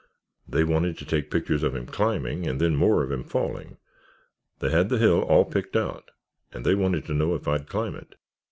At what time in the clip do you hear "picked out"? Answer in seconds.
5.45-6.09